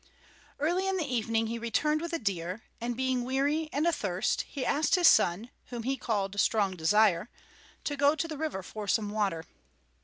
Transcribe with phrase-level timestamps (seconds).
[0.57, 4.65] Early in the evening he returned with a deer, and being weary and athirst, he
[4.65, 7.29] asked his son, whom he called Strong Desire,
[7.83, 9.45] to go to the river for some water.